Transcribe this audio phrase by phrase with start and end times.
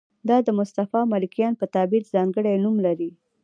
[0.29, 3.11] دا د مصطفی ملکیان په تعبیر ځانګړی نوم لري.